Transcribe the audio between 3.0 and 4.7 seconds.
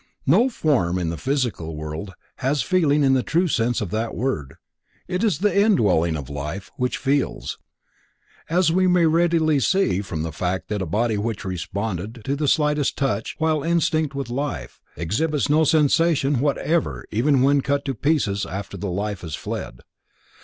in the true sense of that word.